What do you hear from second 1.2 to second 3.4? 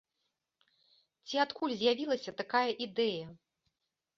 Ці адкуль з'явілася такая ідэя?